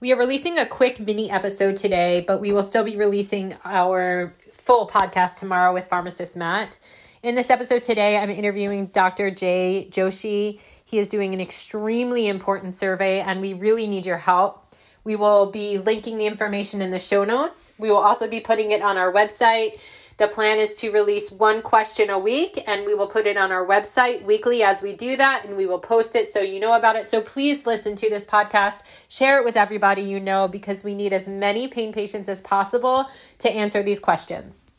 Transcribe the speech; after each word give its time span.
We 0.00 0.14
are 0.14 0.16
releasing 0.16 0.58
a 0.58 0.64
quick 0.64 0.98
mini 0.98 1.30
episode 1.30 1.76
today, 1.76 2.24
but 2.26 2.40
we 2.40 2.52
will 2.52 2.62
still 2.62 2.84
be 2.84 2.96
releasing 2.96 3.54
our 3.66 4.32
full 4.50 4.88
podcast 4.88 5.38
tomorrow 5.38 5.74
with 5.74 5.88
pharmacist 5.88 6.38
Matt. 6.38 6.78
In 7.22 7.34
this 7.34 7.50
episode 7.50 7.82
today, 7.82 8.16
I'm 8.16 8.30
interviewing 8.30 8.86
Dr. 8.86 9.30
Jay 9.30 9.88
Joshi. 9.90 10.58
He 10.86 10.98
is 10.98 11.10
doing 11.10 11.34
an 11.34 11.40
extremely 11.42 12.28
important 12.28 12.74
survey, 12.74 13.20
and 13.20 13.42
we 13.42 13.52
really 13.52 13.86
need 13.86 14.06
your 14.06 14.16
help. 14.16 14.74
We 15.04 15.16
will 15.16 15.50
be 15.50 15.76
linking 15.76 16.16
the 16.16 16.24
information 16.24 16.80
in 16.80 16.88
the 16.88 16.98
show 16.98 17.26
notes. 17.26 17.72
We 17.76 17.90
will 17.90 17.98
also 17.98 18.26
be 18.26 18.40
putting 18.40 18.70
it 18.70 18.80
on 18.80 18.96
our 18.96 19.12
website. 19.12 19.80
The 20.20 20.28
plan 20.28 20.58
is 20.58 20.74
to 20.80 20.90
release 20.90 21.32
one 21.32 21.62
question 21.62 22.10
a 22.10 22.18
week, 22.18 22.62
and 22.66 22.84
we 22.84 22.92
will 22.92 23.06
put 23.06 23.26
it 23.26 23.38
on 23.38 23.50
our 23.50 23.66
website 23.66 24.22
weekly 24.22 24.62
as 24.62 24.82
we 24.82 24.94
do 24.94 25.16
that, 25.16 25.46
and 25.46 25.56
we 25.56 25.64
will 25.64 25.78
post 25.78 26.14
it 26.14 26.28
so 26.28 26.40
you 26.40 26.60
know 26.60 26.74
about 26.74 26.94
it. 26.94 27.08
So 27.08 27.22
please 27.22 27.64
listen 27.64 27.96
to 27.96 28.10
this 28.10 28.26
podcast, 28.26 28.82
share 29.08 29.38
it 29.38 29.46
with 29.46 29.56
everybody 29.56 30.02
you 30.02 30.20
know, 30.20 30.46
because 30.46 30.84
we 30.84 30.94
need 30.94 31.14
as 31.14 31.26
many 31.26 31.68
pain 31.68 31.90
patients 31.90 32.28
as 32.28 32.42
possible 32.42 33.08
to 33.38 33.50
answer 33.50 33.82
these 33.82 33.98
questions. 33.98 34.70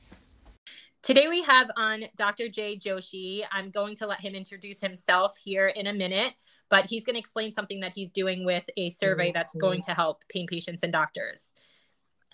Today 1.02 1.28
we 1.28 1.42
have 1.42 1.72
on 1.76 2.04
Dr. 2.16 2.48
Jay 2.48 2.78
Joshi. 2.78 3.42
I'm 3.52 3.72
going 3.72 3.96
to 3.96 4.06
let 4.06 4.20
him 4.20 4.36
introduce 4.36 4.80
himself 4.80 5.36
here 5.44 5.66
in 5.66 5.88
a 5.88 5.94
minute, 5.94 6.36
but 6.70 6.86
he's 6.86 7.04
going 7.04 7.16
to 7.16 7.20
explain 7.20 7.52
something 7.52 7.80
that 7.80 7.94
he's 7.96 8.12
doing 8.12 8.46
with 8.46 8.66
a 8.78 8.92
survey 8.92 9.32
that's 9.32 9.54
mm-hmm. 9.54 9.62
going 9.62 9.82
to 9.88 9.96
help 9.96 10.24
pain 10.30 10.46
patients 10.46 10.84
and 10.84 10.94
doctors. 10.94 11.52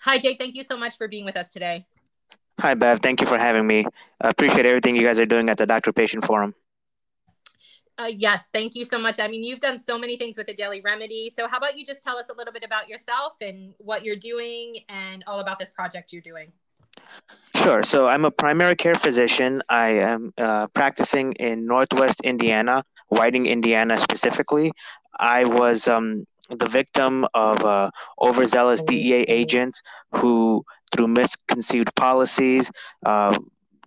Hi, 0.02 0.18
Jay. 0.18 0.36
Thank 0.36 0.56
you 0.56 0.62
so 0.62 0.76
much 0.76 0.98
for 0.98 1.08
being 1.08 1.24
with 1.24 1.38
us 1.38 1.54
today. 1.54 1.86
Hi, 2.60 2.74
Bev. 2.74 3.00
Thank 3.00 3.20
you 3.20 3.26
for 3.26 3.38
having 3.38 3.66
me. 3.66 3.86
I 4.20 4.30
appreciate 4.30 4.66
everything 4.66 4.96
you 4.96 5.02
guys 5.02 5.20
are 5.20 5.26
doing 5.26 5.48
at 5.48 5.58
the 5.58 5.66
Doctor 5.66 5.92
Patient 5.92 6.24
Forum. 6.24 6.54
Uh, 7.96 8.06
yes, 8.06 8.42
thank 8.52 8.74
you 8.74 8.84
so 8.84 8.98
much. 8.98 9.18
I 9.18 9.26
mean, 9.28 9.42
you've 9.42 9.60
done 9.60 9.78
so 9.78 9.98
many 9.98 10.16
things 10.16 10.36
with 10.36 10.46
the 10.46 10.54
Daily 10.54 10.80
Remedy. 10.80 11.30
So, 11.34 11.48
how 11.48 11.58
about 11.58 11.76
you 11.76 11.84
just 11.84 12.02
tell 12.02 12.16
us 12.16 12.28
a 12.30 12.34
little 12.34 12.52
bit 12.52 12.64
about 12.64 12.88
yourself 12.88 13.34
and 13.40 13.74
what 13.78 14.04
you're 14.04 14.16
doing 14.16 14.78
and 14.88 15.24
all 15.26 15.40
about 15.40 15.58
this 15.58 15.70
project 15.70 16.12
you're 16.12 16.22
doing? 16.22 16.52
Sure. 17.56 17.82
So, 17.82 18.08
I'm 18.08 18.24
a 18.24 18.30
primary 18.30 18.76
care 18.76 18.94
physician. 18.94 19.62
I 19.68 19.90
am 19.90 20.32
uh, 20.38 20.68
practicing 20.68 21.32
in 21.34 21.66
Northwest 21.66 22.20
Indiana, 22.22 22.84
Whiting, 23.08 23.46
Indiana 23.46 23.98
specifically. 23.98 24.72
I 25.18 25.44
was 25.44 25.88
um, 25.88 26.24
the 26.50 26.66
victim 26.66 27.26
of 27.34 27.64
uh, 27.64 27.90
overzealous 28.20 28.82
DEA 28.82 29.22
agents 29.22 29.82
who 30.12 30.64
through 30.92 31.08
misconceived 31.08 31.94
policies, 31.94 32.70
uh, 33.04 33.38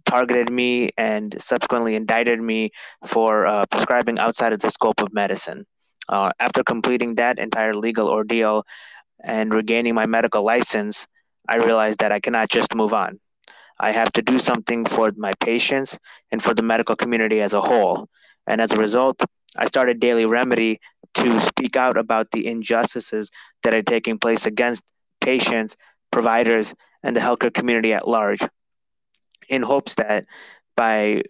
targeted 0.06 0.50
me 0.52 0.90
and 0.98 1.36
subsequently 1.40 1.96
indicted 1.96 2.40
me 2.42 2.72
for 3.06 3.46
uh, 3.46 3.66
prescribing 3.68 4.20
outside 4.20 4.54
of 4.54 4.60
the 4.60 4.70
scope 4.70 5.02
of 5.02 5.14
medicine. 5.14 5.66
Uh, 6.10 6.32
after 6.40 6.64
completing 6.64 7.16
that 7.16 7.40
entire 7.40 7.74
legal 7.74 8.08
ordeal 8.10 8.64
and 9.24 9.54
regaining 9.54 9.94
my 9.94 10.06
medical 10.06 10.44
license, 10.44 11.08
I 11.48 11.58
realized 11.58 12.00
that 12.00 12.12
I 12.12 12.20
cannot 12.20 12.50
just 12.50 12.76
move 12.76 12.94
on. 12.94 13.20
I 13.80 13.92
have 13.92 14.12
to 14.14 14.22
do 14.22 14.38
something 14.38 14.86
for 14.86 15.12
my 15.18 15.34
patients 15.40 15.98
and 16.32 16.42
for 16.42 16.54
the 16.54 16.62
medical 16.62 16.96
community 16.96 17.42
as 17.42 17.54
a 17.54 17.62
whole. 17.62 18.08
And 18.48 18.62
as 18.62 18.72
a 18.72 18.78
result, 18.78 19.24
I 19.58 19.66
started 19.66 20.00
Daily 20.00 20.25
Remedy 20.25 20.80
to 21.16 21.40
speak 21.40 21.75
out 21.75 21.98
about 21.98 22.31
the 22.31 22.48
injustices 22.48 23.30
that 23.64 23.74
are 23.74 23.81
taking 23.81 24.18
place 24.18 24.46
against 24.46 24.84
patients, 25.20 25.75
providers, 26.12 26.74
and 27.03 27.16
the 27.16 27.19
healthcare 27.19 27.53
community 27.53 27.94
at 27.94 28.07
large 28.07 28.41
in 29.50 29.62
hopes 29.62 29.95
that 29.95 30.25
by 30.75 31.23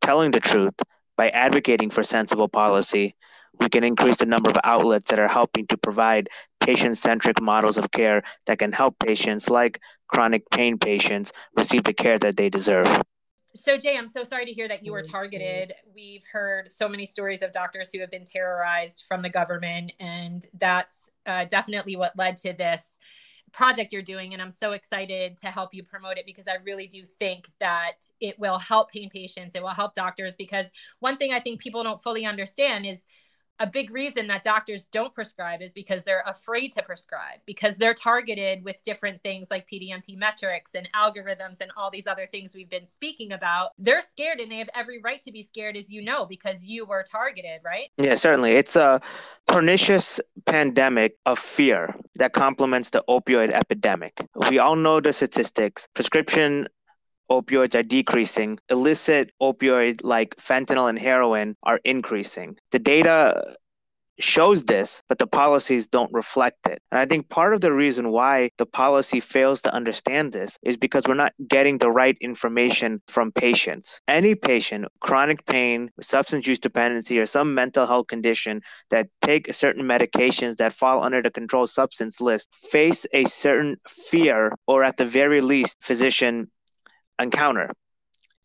telling 0.00 0.30
the 0.30 0.40
truth, 0.40 0.74
by 1.16 1.28
advocating 1.30 1.90
for 1.90 2.02
sensible 2.02 2.48
policy, 2.48 3.14
we 3.60 3.68
can 3.68 3.84
increase 3.84 4.16
the 4.18 4.26
number 4.26 4.50
of 4.50 4.56
outlets 4.64 5.10
that 5.10 5.20
are 5.20 5.28
helping 5.28 5.66
to 5.68 5.76
provide 5.76 6.28
patient 6.60 6.98
centric 6.98 7.40
models 7.40 7.78
of 7.78 7.90
care 7.90 8.22
that 8.46 8.58
can 8.58 8.72
help 8.72 8.98
patients 8.98 9.48
like 9.48 9.80
chronic 10.08 10.48
pain 10.50 10.78
patients 10.78 11.32
receive 11.56 11.84
the 11.84 11.94
care 11.94 12.18
that 12.18 12.36
they 12.36 12.48
deserve. 12.48 13.02
So, 13.56 13.78
Jay, 13.78 13.96
I'm 13.96 14.08
so 14.08 14.24
sorry 14.24 14.46
to 14.46 14.52
hear 14.52 14.66
that 14.66 14.84
you 14.84 14.90
were 14.90 15.02
targeted. 15.02 15.74
We've 15.94 16.24
heard 16.32 16.72
so 16.72 16.88
many 16.88 17.06
stories 17.06 17.40
of 17.40 17.52
doctors 17.52 17.92
who 17.92 18.00
have 18.00 18.10
been 18.10 18.24
terrorized 18.24 19.04
from 19.06 19.22
the 19.22 19.30
government, 19.30 19.92
and 20.00 20.44
that's 20.58 21.08
uh, 21.24 21.44
definitely 21.44 21.94
what 21.94 22.18
led 22.18 22.36
to 22.38 22.52
this 22.52 22.98
project 23.54 23.92
you're 23.92 24.02
doing 24.02 24.32
and 24.32 24.42
i'm 24.42 24.50
so 24.50 24.72
excited 24.72 25.38
to 25.38 25.46
help 25.46 25.72
you 25.72 25.82
promote 25.84 26.18
it 26.18 26.26
because 26.26 26.48
i 26.48 26.56
really 26.64 26.88
do 26.88 27.04
think 27.20 27.48
that 27.60 27.92
it 28.20 28.36
will 28.38 28.58
help 28.58 28.90
pain 28.90 29.08
patients 29.08 29.54
it 29.54 29.62
will 29.62 29.68
help 29.68 29.94
doctors 29.94 30.34
because 30.36 30.66
one 30.98 31.16
thing 31.16 31.32
i 31.32 31.38
think 31.38 31.60
people 31.60 31.84
don't 31.84 32.02
fully 32.02 32.26
understand 32.26 32.84
is 32.84 32.98
a 33.60 33.66
big 33.66 33.94
reason 33.94 34.26
that 34.26 34.42
doctors 34.42 34.86
don't 34.86 35.14
prescribe 35.14 35.62
is 35.62 35.72
because 35.72 36.02
they're 36.02 36.24
afraid 36.26 36.72
to 36.72 36.82
prescribe 36.82 37.38
because 37.46 37.76
they're 37.76 37.94
targeted 37.94 38.64
with 38.64 38.82
different 38.82 39.22
things 39.22 39.48
like 39.50 39.68
PDMP 39.68 40.16
metrics 40.16 40.72
and 40.74 40.88
algorithms 40.94 41.60
and 41.60 41.70
all 41.76 41.90
these 41.90 42.06
other 42.06 42.26
things 42.30 42.54
we've 42.54 42.70
been 42.70 42.86
speaking 42.86 43.32
about. 43.32 43.70
They're 43.78 44.02
scared 44.02 44.40
and 44.40 44.50
they 44.50 44.56
have 44.56 44.70
every 44.74 45.00
right 45.00 45.22
to 45.22 45.30
be 45.30 45.42
scared, 45.42 45.76
as 45.76 45.92
you 45.92 46.02
know, 46.02 46.26
because 46.26 46.64
you 46.64 46.84
were 46.84 47.04
targeted, 47.08 47.60
right? 47.64 47.88
Yeah, 47.96 48.16
certainly. 48.16 48.52
It's 48.52 48.74
a 48.74 49.00
pernicious 49.46 50.20
pandemic 50.46 51.16
of 51.26 51.38
fear 51.38 51.94
that 52.16 52.32
complements 52.32 52.90
the 52.90 53.04
opioid 53.08 53.52
epidemic. 53.52 54.26
We 54.50 54.58
all 54.58 54.76
know 54.76 55.00
the 55.00 55.12
statistics. 55.12 55.86
Prescription 55.94 56.68
opioids 57.30 57.74
are 57.74 57.82
decreasing, 57.82 58.58
illicit 58.68 59.30
opioid 59.40 60.00
like 60.02 60.36
fentanyl 60.36 60.88
and 60.88 60.98
heroin 60.98 61.56
are 61.62 61.80
increasing. 61.84 62.56
The 62.72 62.78
data 62.78 63.56
shows 64.20 64.64
this, 64.64 65.02
but 65.08 65.18
the 65.18 65.26
policies 65.26 65.86
don't 65.86 66.12
reflect 66.12 66.66
it. 66.66 66.80
And 66.90 67.00
I 67.00 67.06
think 67.06 67.28
part 67.28 67.54
of 67.54 67.60
the 67.60 67.72
reason 67.72 68.10
why 68.10 68.50
the 68.58 68.66
policy 68.66 69.20
fails 69.20 69.60
to 69.62 69.74
understand 69.74 70.32
this 70.32 70.58
is 70.62 70.76
because 70.76 71.04
we're 71.06 71.14
not 71.14 71.32
getting 71.48 71.78
the 71.78 71.90
right 71.90 72.16
information 72.20 73.02
from 73.08 73.32
patients. 73.32 74.00
Any 74.08 74.34
patient, 74.34 74.86
chronic 75.00 75.44
pain, 75.46 75.90
substance 76.00 76.46
use 76.46 76.58
dependency, 76.58 77.18
or 77.18 77.26
some 77.26 77.54
mental 77.54 77.86
health 77.86 78.06
condition 78.06 78.60
that 78.90 79.08
take 79.22 79.52
certain 79.52 79.84
medications 79.84 80.56
that 80.56 80.72
fall 80.72 81.02
under 81.02 81.22
the 81.22 81.30
controlled 81.30 81.70
substance 81.70 82.20
list 82.20 82.54
face 82.54 83.06
a 83.12 83.24
certain 83.24 83.76
fear 83.88 84.52
or 84.66 84.84
at 84.84 84.96
the 84.96 85.04
very 85.04 85.40
least 85.40 85.76
physician 85.80 86.50
encounter. 87.18 87.70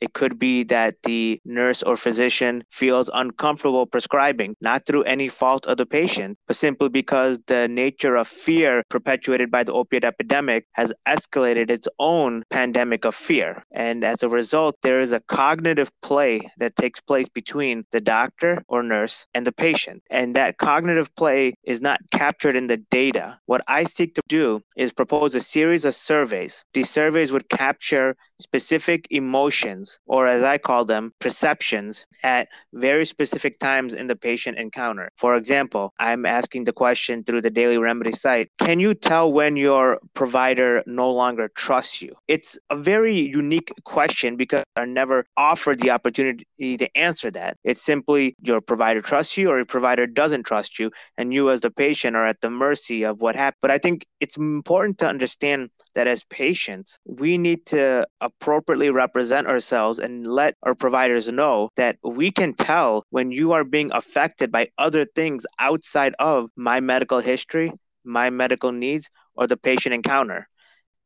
It 0.01 0.13
could 0.13 0.39
be 0.39 0.63
that 0.63 0.95
the 1.03 1.41
nurse 1.43 1.83
or 1.83 1.97
physician 1.97 2.63
feels 2.69 3.09
uncomfortable 3.13 3.85
prescribing, 3.85 4.55
not 4.61 4.85
through 4.85 5.03
any 5.03 5.27
fault 5.27 5.65
of 5.65 5.75
the 5.75 5.85
patient, 5.85 6.37
but 6.47 6.55
simply 6.55 6.87
because 6.87 7.37
the 7.47 7.67
nature 7.67 8.15
of 8.15 8.27
fear 8.27 8.83
perpetuated 8.89 9.51
by 9.51 9.63
the 9.63 9.73
opiate 9.73 10.05
epidemic 10.05 10.65
has 10.71 10.93
escalated 11.05 11.69
its 11.69 11.87
own 11.99 12.43
pandemic 12.49 13.03
of 13.03 13.13
fear. 13.13 13.63
And 13.71 14.05
as 14.05 14.23
a 14.23 14.29
result, 14.29 14.77
there 14.83 15.01
is 15.01 15.11
a 15.11 15.19
cognitive 15.27 15.91
play 16.01 16.39
that 16.59 16.77
takes 16.77 17.01
place 17.01 17.27
between 17.27 17.85
the 17.91 17.99
doctor 17.99 18.63
or 18.69 18.83
nurse 18.83 19.27
and 19.33 19.45
the 19.45 19.51
patient. 19.51 20.03
And 20.09 20.35
that 20.35 20.57
cognitive 20.57 21.13
play 21.15 21.55
is 21.63 21.81
not 21.81 21.99
captured 22.11 22.55
in 22.55 22.67
the 22.67 22.77
data. 22.77 23.37
What 23.47 23.63
I 23.67 23.83
seek 23.83 24.15
to 24.15 24.21
do 24.29 24.61
is 24.77 24.93
propose 24.93 25.35
a 25.35 25.41
series 25.41 25.83
of 25.83 25.93
surveys. 25.93 26.63
These 26.73 26.89
surveys 26.89 27.33
would 27.33 27.49
capture 27.49 28.15
specific 28.39 29.07
emotions 29.09 29.99
or 30.05 30.27
as 30.27 30.43
I 30.43 30.57
call 30.57 30.85
them, 30.85 31.13
perceptions, 31.19 32.05
at 32.23 32.47
very 32.73 33.05
specific 33.05 33.59
times 33.59 33.93
in 33.93 34.07
the 34.07 34.15
patient 34.15 34.57
encounter. 34.57 35.09
For 35.17 35.35
example, 35.35 35.93
I'm 35.99 36.25
asking 36.25 36.65
the 36.65 36.73
question 36.73 37.23
through 37.23 37.41
the 37.41 37.49
Daily 37.49 37.77
Remedy 37.77 38.11
site 38.11 38.49
Can 38.59 38.79
you 38.79 38.93
tell 38.93 39.31
when 39.31 39.55
your 39.55 39.99
provider 40.13 40.83
no 40.85 41.11
longer 41.11 41.49
trusts 41.55 42.01
you? 42.01 42.15
It's 42.27 42.57
a 42.69 42.75
very 42.75 43.15
unique 43.15 43.71
question 43.83 44.35
because 44.35 44.63
I 44.75 44.85
never 44.85 45.25
offered 45.37 45.79
the 45.79 45.91
opportunity 45.91 46.45
to 46.59 46.97
answer 46.97 47.31
that. 47.31 47.57
It's 47.63 47.81
simply 47.81 48.35
your 48.41 48.61
provider 48.61 49.01
trusts 49.01 49.37
you 49.37 49.49
or 49.49 49.57
your 49.57 49.65
provider 49.65 50.07
doesn't 50.07 50.43
trust 50.43 50.79
you, 50.79 50.91
and 51.17 51.33
you 51.33 51.49
as 51.51 51.61
the 51.61 51.71
patient 51.71 52.15
are 52.15 52.25
at 52.25 52.41
the 52.41 52.49
mercy 52.49 53.03
of 53.03 53.21
what 53.21 53.35
happened. 53.35 53.59
But 53.61 53.71
I 53.71 53.77
think 53.77 54.05
it's 54.19 54.37
important 54.37 54.97
to 54.99 55.07
understand 55.07 55.69
that 55.99 56.07
as 56.07 56.23
patients, 56.23 56.97
we 57.05 57.37
need 57.37 57.65
to 57.65 58.07
appropriately 58.21 58.89
represent 58.89 59.47
ourselves 59.47 59.99
and 59.99 60.25
let 60.25 60.55
our 60.63 60.73
providers 60.73 61.27
know 61.27 61.69
that 61.75 61.97
we 62.05 62.31
can 62.31 62.53
tell 62.53 63.03
when 63.09 63.31
you 63.31 63.51
are 63.51 63.65
being 63.65 63.91
affected 63.93 64.49
by 64.49 64.69
other 64.77 65.03
things 65.03 65.45
outside 65.59 66.15
of 66.17 66.49
my 66.55 66.79
medical 66.79 67.19
history, 67.19 67.73
my 68.05 68.29
medical 68.29 68.71
needs, 68.71 69.09
or 69.35 69.45
the 69.45 69.57
patient 69.57 69.93
encounter. 69.93 70.48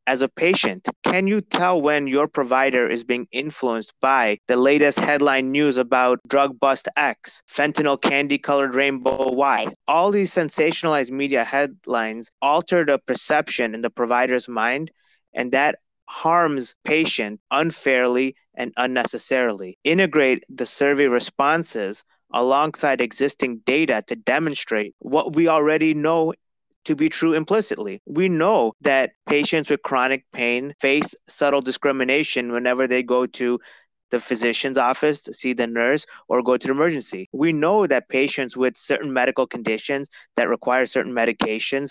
As 0.06 0.22
a 0.22 0.28
patient, 0.28 0.88
can 1.04 1.26
you 1.26 1.40
tell 1.40 1.80
when 1.80 2.06
your 2.06 2.28
provider 2.28 2.88
is 2.88 3.04
being 3.04 3.26
influenced 3.32 3.92
by 4.00 4.38
the 4.48 4.56
latest 4.56 4.98
headline 4.98 5.50
news 5.50 5.76
about 5.76 6.20
drug 6.28 6.58
bust 6.60 6.88
X, 6.96 7.42
fentanyl 7.50 8.00
candy 8.00 8.38
colored 8.38 8.74
rainbow 8.74 9.32
Y? 9.32 9.66
All 9.88 10.10
these 10.10 10.32
sensationalized 10.32 11.10
media 11.10 11.44
headlines 11.44 12.30
alter 12.42 12.84
the 12.84 12.98
perception 12.98 13.74
in 13.74 13.82
the 13.82 13.90
provider's 13.90 14.48
mind, 14.48 14.90
and 15.32 15.52
that 15.52 15.78
harms 16.06 16.74
patient 16.84 17.40
unfairly 17.50 18.36
and 18.54 18.72
unnecessarily. 18.76 19.78
Integrate 19.84 20.44
the 20.48 20.66
survey 20.66 21.06
responses 21.06 22.04
alongside 22.32 23.00
existing 23.00 23.58
data 23.64 24.02
to 24.06 24.16
demonstrate 24.16 24.94
what 24.98 25.34
we 25.34 25.48
already 25.48 25.94
know 25.94 26.34
to 26.84 26.94
be 26.94 27.08
true 27.08 27.34
implicitly. 27.34 28.00
We 28.06 28.28
know 28.28 28.72
that 28.82 29.12
patients 29.26 29.70
with 29.70 29.82
chronic 29.82 30.24
pain 30.32 30.74
face 30.80 31.14
subtle 31.28 31.60
discrimination 31.60 32.52
whenever 32.52 32.86
they 32.86 33.02
go 33.02 33.26
to 33.26 33.58
the 34.10 34.20
physician's 34.20 34.78
office 34.78 35.22
to 35.22 35.34
see 35.34 35.52
the 35.52 35.66
nurse 35.66 36.06
or 36.28 36.42
go 36.42 36.56
to 36.56 36.66
the 36.66 36.72
emergency. 36.72 37.28
We 37.32 37.52
know 37.52 37.86
that 37.86 38.08
patients 38.08 38.56
with 38.56 38.76
certain 38.76 39.12
medical 39.12 39.46
conditions 39.46 40.08
that 40.36 40.48
require 40.48 40.86
certain 40.86 41.12
medications 41.12 41.90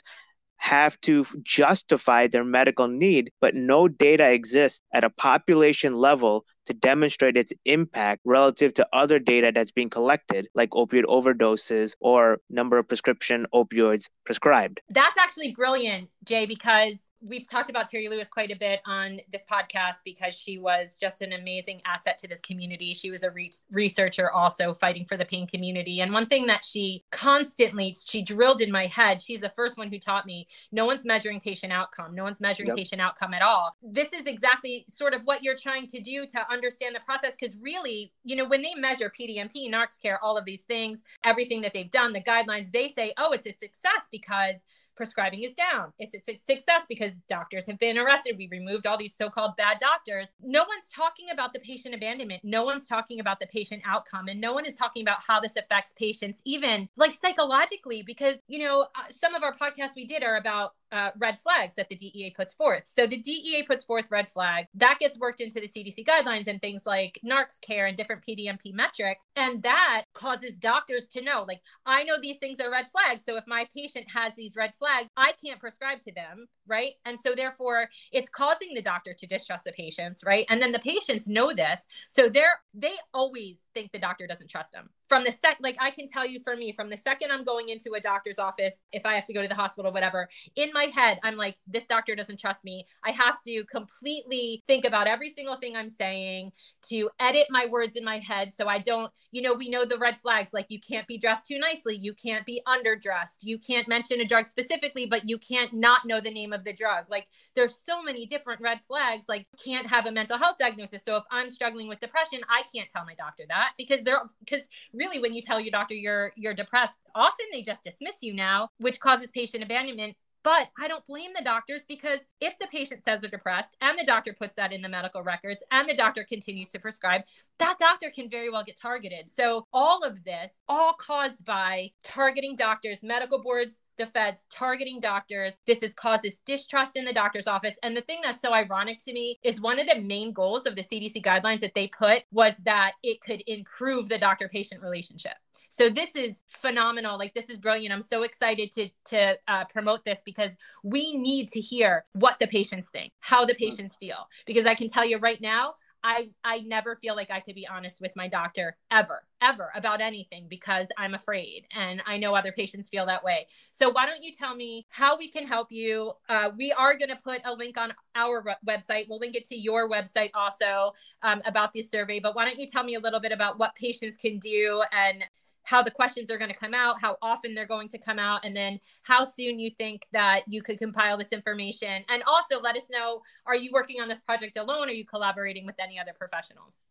have 0.57 1.00
to 1.01 1.25
justify 1.44 2.28
their 2.28 2.45
medical 2.45 2.88
need, 2.88 3.31
but 3.42 3.56
no 3.56 3.88
data 3.88 4.31
exists 4.31 4.81
at 4.94 5.04
a 5.04 5.10
population 5.10 5.94
level 5.94 6.45
to 6.65 6.74
demonstrate 6.74 7.38
its 7.38 7.54
impact 7.65 8.21
relative 8.25 8.74
to 8.75 8.88
other 8.94 9.19
data 9.19 9.51
that's 9.54 9.71
being 9.71 9.89
collected, 9.89 10.48
like 10.56 10.69
opioid 10.71 11.04
overdoses 11.06 11.94
or 12.00 12.39
number 12.50 12.77
of 12.77 12.88
prescription 12.88 13.45
opioids 13.54 14.07
prescribed. 14.25 14.81
That's 14.89 15.18
actually 15.18 15.54
brilliant, 15.56 16.10
Jay, 16.24 16.45
because 16.45 16.95
we've 17.25 17.48
talked 17.48 17.70
about 17.70 17.90
Terri 17.90 18.10
Lewis 18.10 18.28
quite 18.28 18.52
a 18.52 18.56
bit 18.56 18.81
on 18.86 19.20
this 19.31 19.44
podcast 19.50 19.98
because 20.04 20.34
she 20.34 20.58
was 20.58 20.98
just 21.00 21.22
an 21.22 21.34
amazing 21.34 21.81
asset 21.86 22.18
to 22.20 22.28
this 22.28 22.42
community. 22.42 22.94
She 22.94 23.12
was 23.12 23.24
a 23.24 23.31
re- 23.31 23.52
researcher 23.72 24.30
also 24.30 24.74
fighting 24.74 25.06
for 25.06 25.16
the 25.16 25.25
pain 25.25 25.48
community. 25.48 26.02
And 26.02 26.12
one 26.12 26.25
thing 26.25 26.48
that 26.48 26.66
she 26.66 27.04
constantly 27.12 27.96
she 28.06 28.22
drilled 28.22 28.62
in 28.62 28.72
my 28.72 28.88
head, 28.88 29.22
she's 29.22 29.42
the 29.42 29.50
first 29.50 29.78
one 29.78 29.90
who 29.90 30.00
taught 30.00 30.25
me, 30.25 30.48
no 30.72 30.86
one's 30.86 31.06
measuring 31.06 31.40
patient 31.40 31.72
outcome. 31.72 32.14
No 32.14 32.24
one's 32.24 32.42
measuring 32.42 32.68
yep. 32.68 32.78
patient 32.78 33.02
outcome 33.02 33.34
at 33.34 33.42
all. 33.42 33.76
This 33.81 34.12
is 34.12 34.28
exactly 34.28 34.86
sort 34.90 35.14
of 35.14 35.22
what 35.24 35.44
you're 35.44 35.58
trying 35.58 35.88
to 35.88 36.02
do 36.02 36.28
to 36.28 36.52
understand 36.52 36.96
the 36.96 37.00
process 37.00 37.36
because 37.40 37.56
really, 37.58 38.12
you 38.24 38.36
know, 38.36 38.46
when 38.46 38.62
they 38.62 38.76
measure 38.76 39.12
PDMP, 39.18 39.72
NarxCare, 39.72 40.18
all 40.22 40.38
of 40.38 40.46
these 40.46 40.64
things, 40.64 41.04
everything 41.24 41.62
that 41.62 41.74
they've 41.74 41.92
done, 41.92 42.12
the 42.12 42.22
guidelines, 42.22 42.72
they 42.72 42.88
say, 42.88 43.14
"Oh, 43.18 43.31
it's 43.31 43.48
a 43.48 43.54
success 43.54 44.10
because 44.12 44.58
prescribing 44.95 45.44
is 45.44 45.54
down. 45.54 45.92
It's 46.00 46.13
a 46.13 46.38
success 46.38 46.86
because 46.88 47.18
doctors 47.30 47.66
have 47.68 47.80
been 47.80 47.98
arrested. 47.98 48.38
We 48.38 48.48
removed 48.51 48.88
all 48.88 48.98
these 48.98 49.16
so 49.16 49.30
called 49.30 49.56
bad 49.57 49.78
doctors. 49.80 50.34
No 50.42 50.62
one's 50.62 50.90
talking 50.94 51.28
about 51.31 51.54
the 51.54 51.60
patient 51.60 51.95
abandonment. 51.95 52.42
No 52.44 52.63
one's 52.63 52.88
talking 52.88 53.19
about 53.19 53.40
the 53.40 53.48
patient 53.48 53.84
outcome. 53.86 54.28
And 54.28 54.40
no 54.40 54.54
one 54.54 54.66
is 54.66 54.75
talking 54.75 55.04
about 55.04 55.18
how 55.25 55.40
this 55.40 55.56
affects 55.56 55.94
patients, 55.98 56.42
even 56.45 56.90
like 56.98 57.13
psychologically, 57.13 58.04
because, 58.04 58.38
you 58.48 58.60
know, 58.60 58.81
uh, 58.95 59.12
some 59.12 59.36
of 59.36 59.44
our 59.44 59.54
podcasts 59.54 59.95
we 59.95 60.06
did 60.06 60.24
are 60.24 60.36
about 60.36 60.74
uh, 60.94 61.12
red 61.18 61.40
flags 61.40 61.75
that 61.75 61.90
the 61.90 61.95
DEA 61.95 62.34
puts 62.36 62.54
forth. 62.54 62.84
So 62.86 63.07
the 63.07 63.18
DEA 63.18 63.63
puts 63.68 63.84
forth 63.84 64.12
red 64.12 64.30
flags 64.30 64.69
that 64.75 65.00
gets 65.00 65.18
worked 65.18 65.42
into 65.42 65.60
the 65.60 65.68
CDC 65.68 66.06
guidelines 66.06 66.48
and 66.48 66.62
things 66.62 66.84
like 66.86 67.19
NarxCare 67.25 67.88
and 67.88 67.98
different 67.98 68.24
PDMP 68.28 68.74
metrics. 68.74 69.25
And 69.36 69.63
that 69.63 70.04
causes 70.13 70.57
doctors 70.57 71.07
to 71.10 71.22
know, 71.22 71.45
like, 71.48 71.62
I 71.86 72.04
know 72.04 72.18
these 72.22 72.38
things 72.38 72.60
are 72.60 72.72
red 72.72 72.90
flags. 72.90 73.24
So 73.25 73.38
if 73.38 73.45
my 73.48 73.68
patient 73.74 74.06
has 74.13 74.34
these 74.36 74.56
red 74.56 74.74
flags, 74.75 75.10
I 75.18 75.34
can't 75.44 75.60
prescribe 75.60 76.01
to 76.01 76.13
them. 76.13 76.48
Right. 76.68 76.94
And 77.06 77.19
so 77.19 77.36
therefore 77.36 77.90
it's 78.12 78.30
causing 78.30 78.74
the 78.74 78.81
doctor 78.81 79.13
to 79.18 79.28
distrust 79.28 79.66
the 79.66 79.72
patients. 79.72 80.24
Right. 80.25 80.45
And 80.50 80.62
then 80.62 80.72
the 80.72 80.80
patients 80.80 81.28
know 81.28 81.54
this. 81.54 81.86
So 82.10 82.30
they're, 82.30 82.62
they 82.74 82.94
always 83.13 83.63
think 83.74 83.92
the 83.92 84.00
doctor 84.00 84.28
doesn't 84.28 84.50
trust 84.50 84.74
them 84.74 84.90
from 85.13 85.24
the 85.24 85.31
sec, 85.31 85.57
like 85.62 85.78
I 85.80 85.92
can 85.92 86.07
tell 86.07 86.25
you 86.25 86.40
for 86.44 86.56
me, 86.56 86.72
from 86.72 86.90
the 86.90 86.98
second 86.98 87.31
I'm 87.31 87.44
going 87.44 87.69
into 87.69 87.94
a 87.94 88.00
doctor's 88.00 88.40
office, 88.40 88.78
if 88.92 89.06
I 89.06 89.13
have 89.13 89.25
to 89.25 89.34
go 89.34 89.44
to 89.44 89.48
the 89.48 89.54
hospital, 89.54 89.92
whatever, 89.92 90.28
in 90.56 90.72
my 90.74 90.82
head, 90.88 91.19
I'm 91.24 91.35
like, 91.35 91.57
this 91.68 91.88
doctor 91.88 92.15
doesn't 92.15 92.39
trust 92.39 92.63
me. 92.63 92.85
I 93.03 93.12
have 93.12 93.41
to 93.44 93.63
completely 93.65 94.63
think 94.68 94.85
about 94.85 95.07
every 95.07 95.30
single 95.30 95.56
thing 95.56 95.75
I'm 95.75 95.89
saying 95.89 96.51
to 96.89 97.09
edit 97.19 97.47
my 97.50 97.65
words 97.68 97.95
in 97.95 98.03
my 98.03 98.19
head 98.19 98.53
so 98.53 98.68
I 98.68 98.80
don't, 98.80 99.12
you 99.31 99.41
know, 99.41 99.53
we 99.53 99.69
know 99.69 99.85
the 99.85 99.97
red 99.97 100.19
flags 100.19 100.53
like 100.53 100.68
you 100.69 100.80
can't 100.80 101.07
be 101.07 101.18
dressed 101.18 101.45
too 101.45 101.57
nicely, 101.57 101.95
you 101.95 102.13
can't 102.13 102.45
be 102.45 102.62
underdressed, 102.68 103.44
you 103.44 103.57
can't 103.57 103.88
mention 103.88 104.21
a 104.21 104.25
drug 104.25 104.47
specifically, 104.47 105.06
but 105.06 105.27
you 105.27 105.38
can't 105.38 105.74
not 105.74 106.06
know 106.06 106.21
the 106.21 106.31
name 106.31 106.53
of 106.53 106.63
the 106.63 106.74
drug. 106.74 107.06
Like 107.09 107.27
there's 107.56 107.75
so 107.75 108.03
many 108.03 108.25
different 108.25 108.62
red 108.62 108.80
flags. 108.88 109.25
Like 109.27 109.47
can't 109.63 109.88
have 109.88 110.06
a 110.06 110.12
mental 110.12 110.38
health 110.38 110.57
diagnosis. 110.59 111.03
So 111.03 111.15
if 111.15 111.24
I'm 111.31 111.50
struggling 111.50 111.88
with 111.88 112.00
depression, 112.00 112.41
I 112.50 112.63
can't 112.74 112.89
tell 112.89 113.06
my 113.06 113.15
doctor 113.15 113.44
that 113.50 113.71
because 113.77 114.03
they're 114.03 114.21
because 114.39 114.68
really 114.94 115.19
when 115.19 115.33
you 115.33 115.41
tell 115.41 115.59
your 115.59 115.71
doctor 115.71 115.95
you're 115.95 116.31
you're 116.35 116.53
depressed 116.53 116.94
often 117.15 117.45
they 117.51 117.62
just 117.62 117.83
dismiss 117.83 118.21
you 118.21 118.33
now 118.33 118.69
which 118.80 119.00
causes 119.00 119.31
patient 119.31 119.63
abandonment 119.63 120.15
but 120.44 120.69
I 120.80 120.88
don't 120.88 121.06
blame 121.06 121.31
the 121.36 121.44
doctors 121.44 121.84
because 121.88 122.19
if 122.40 122.57
the 122.60 122.68
patient 122.68 123.04
says 123.04 123.22
they're 123.22 123.30
depressed 123.30 123.75
and 123.81 123.98
the 123.98 124.06
doctor 124.06 124.34
puts 124.34 124.56
that 124.57 124.74
in 124.74 124.81
the 124.81 124.90
medical 124.90 125.24
records 125.24 125.63
and 125.72 125.88
the 125.88 125.95
doctor 125.95 126.24
continues 126.24 126.69
to 126.69 126.80
prescribe, 126.80 127.24
that 127.60 127.80
doctor 127.80 128.12
can 128.13 128.30
very 128.30 128.50
well 128.50 128.63
get 128.63 128.80
targeted. 128.80 129.30
So, 129.30 129.68
all 129.74 130.04
of 130.04 130.24
this, 130.24 130.51
all 130.68 130.94
caused 130.94 131.45
by 131.45 131.92
targeting 132.04 132.56
doctors, 132.56 133.04
medical 133.04 133.42
boards, 133.42 133.81
the 133.98 134.06
feds 134.06 134.45
targeting 134.50 135.00
doctors. 135.00 135.60
This 135.66 135.81
has 135.81 135.94
caused 135.94 136.24
this 136.24 136.40
distrust 136.45 136.98
in 136.98 137.06
the 137.06 137.13
doctor's 137.13 137.48
office. 137.48 137.75
And 137.84 137.95
the 137.95 138.01
thing 138.01 138.19
that's 138.24 138.42
so 138.42 138.54
ironic 138.54 139.00
to 139.06 139.13
me 139.13 139.40
is 139.44 139.62
one 139.62 139.80
of 139.80 139.88
the 139.88 140.01
main 140.01 140.34
goals 140.34 140.66
of 140.66 140.75
the 140.75 140.81
CDC 140.81 141.24
guidelines 141.24 141.60
that 141.60 141.75
they 141.75 141.88
put 141.88 142.24
was 142.31 142.56
that 142.66 142.94
it 143.04 143.22
could 143.22 143.44
improve 143.48 144.10
the 144.10 144.18
doctor 144.18 144.50
patient 144.50 144.81
relationship. 144.81 145.34
So 145.74 145.90
this 145.90 146.16
is 146.16 146.44
phenomenal. 146.50 147.18
Like 147.18 147.34
this 147.34 147.50
is 147.50 147.58
brilliant. 147.58 147.92
I'm 147.92 148.04
so 148.04 148.22
excited 148.22 148.72
to 148.74 148.90
to 149.06 149.36
uh, 149.48 149.66
promote 149.66 150.06
this 150.06 150.22
because 150.24 150.52
we 150.84 151.18
need 151.18 151.50
to 151.50 151.60
hear 151.60 152.06
what 152.14 152.38
the 152.38 152.46
patients 152.46 152.90
think, 152.92 153.12
how 153.22 153.44
the 153.44 153.56
patients 153.56 153.96
feel. 153.96 154.28
Because 154.46 154.68
I 154.68 154.75
can 154.75 154.88
tell 154.88 155.04
you 155.04 155.18
right 155.18 155.42
now, 155.42 155.74
I 156.04 156.30
I 156.44 156.60
never 156.60 156.96
feel 156.98 157.16
like 157.16 157.31
I 157.31 157.40
could 157.40 157.56
be 157.56 157.68
honest 157.68 158.02
with 158.02 158.12
my 158.16 158.28
doctor 158.28 158.78
ever 158.92 159.24
ever 159.42 159.72
about 159.74 160.00
anything 160.00 160.46
because 160.48 160.86
I'm 160.96 161.16
afraid 161.16 161.66
and 161.76 162.04
I 162.06 162.18
know 162.18 162.36
other 162.36 162.52
patients 162.52 162.88
feel 162.88 163.08
that 163.08 163.24
way. 163.24 163.48
So 163.72 163.90
why 163.90 164.06
don't 164.06 164.22
you 164.22 164.31
tell 164.31 164.56
me 164.56 164.86
how 164.90 165.18
we 165.18 165.28
can 165.28 165.48
help 165.48 165.72
you? 165.72 166.12
Uh, 166.30 166.52
we 166.56 166.72
are 166.72 166.96
going 166.96 167.10
to 167.10 167.18
put 167.18 167.42
a 167.45 167.54
link 167.54 167.80
on 167.80 167.94
our 168.14 168.45
website. 168.66 169.07
We'll 169.09 169.19
link 169.19 169.36
it 169.36 169.45
to 169.45 169.56
your 169.56 169.90
website 169.90 170.30
also 170.36 170.94
um, 171.24 171.42
about 171.45 171.74
this 171.74 171.90
survey. 171.90 172.19
But 172.19 172.36
why 172.36 172.45
don't 172.45 172.59
you 172.59 172.68
tell 172.68 172.83
me 172.83 172.94
a 172.94 173.00
little 173.00 173.19
bit 173.19 173.31
about 173.31 173.57
what 173.57 173.76
patients 173.76 174.18
can 174.18 174.38
do 174.38 174.83
and 174.92 175.26
how 175.64 175.82
the 175.82 175.92
questions 175.92 176.30
are 176.30 176.38
going 176.38 176.52
to 176.52 176.56
come 176.56 176.74
out, 176.74 177.02
how 177.02 177.18
often 177.22 177.56
they're 177.56 177.66
going 177.66 177.90
to 177.90 177.98
come 177.98 178.20
out, 178.20 178.46
and 178.46 178.56
then 178.56 178.80
how 179.04 179.24
soon 179.24 179.60
you 179.60 179.70
think 179.70 180.08
that 180.12 180.44
you 180.48 180.62
could 180.62 180.78
compile 180.78 181.18
this 181.18 181.32
information. 181.32 182.04
And 182.10 182.24
also 182.28 182.60
let 182.60 182.76
us 182.76 182.90
know 182.92 183.22
are 183.46 183.56
you 183.56 183.72
working 183.74 184.02
on 184.02 184.08
this 184.08 184.22
project 184.22 184.58
alone? 184.58 184.88
Or 184.88 184.92
are 184.92 184.92
you 184.92 185.06
collaborating 185.06 185.66
with 185.66 185.76
any 185.80 186.00
other 186.00 186.14
professionals? 186.18 186.84